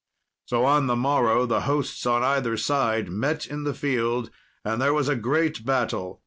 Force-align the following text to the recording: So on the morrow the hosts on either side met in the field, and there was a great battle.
So 0.45 0.65
on 0.65 0.87
the 0.87 0.95
morrow 0.95 1.45
the 1.45 1.61
hosts 1.61 2.07
on 2.07 2.23
either 2.23 2.57
side 2.57 3.11
met 3.11 3.45
in 3.45 3.65
the 3.65 3.73
field, 3.75 4.31
and 4.65 4.81
there 4.81 4.95
was 4.95 5.07
a 5.07 5.15
great 5.15 5.63
battle. 5.63 6.19